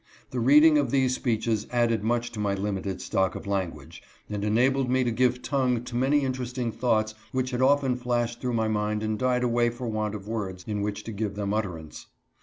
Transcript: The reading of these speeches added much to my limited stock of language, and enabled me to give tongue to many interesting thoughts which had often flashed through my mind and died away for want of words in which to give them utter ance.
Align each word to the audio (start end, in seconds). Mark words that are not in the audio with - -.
The 0.31 0.39
reading 0.39 0.79
of 0.79 0.89
these 0.89 1.13
speeches 1.13 1.67
added 1.71 2.03
much 2.03 2.31
to 2.31 2.39
my 2.39 2.55
limited 2.55 3.03
stock 3.03 3.35
of 3.35 3.45
language, 3.45 4.01
and 4.31 4.43
enabled 4.43 4.89
me 4.89 5.03
to 5.03 5.11
give 5.11 5.43
tongue 5.43 5.83
to 5.83 5.95
many 5.95 6.21
interesting 6.21 6.71
thoughts 6.71 7.13
which 7.31 7.51
had 7.51 7.61
often 7.61 7.95
flashed 7.95 8.41
through 8.41 8.53
my 8.53 8.67
mind 8.67 9.03
and 9.03 9.19
died 9.19 9.43
away 9.43 9.69
for 9.69 9.87
want 9.87 10.15
of 10.15 10.27
words 10.27 10.63
in 10.65 10.81
which 10.81 11.03
to 11.03 11.11
give 11.11 11.35
them 11.35 11.53
utter 11.53 11.77
ance. 11.77 12.07